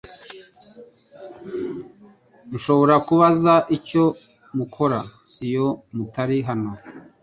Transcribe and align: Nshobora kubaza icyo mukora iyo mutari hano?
Nshobora 2.53 2.95
kubaza 3.07 3.53
icyo 3.77 4.03
mukora 4.57 4.99
iyo 5.47 5.67
mutari 5.95 6.37
hano? 6.47 6.71